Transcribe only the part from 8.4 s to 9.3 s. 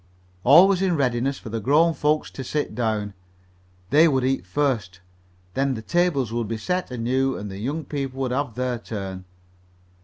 their turn.